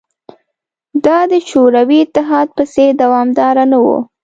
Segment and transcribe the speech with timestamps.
[1.05, 3.97] دا د شوروي اتحاد په څېر دوامداره نه وه